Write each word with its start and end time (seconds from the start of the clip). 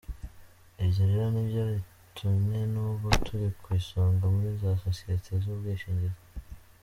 Ibyo 0.85 1.03
rero 1.09 1.25
nibyo 1.33 1.61
bitumye 1.71 2.59
n’ubu 2.73 3.07
turi 3.25 3.47
ku 3.61 3.67
isonga 3.79 4.23
muri 4.33 4.49
za 4.61 4.71
sosiyete 4.83 5.29
z’ubwishingizi. 5.41 6.19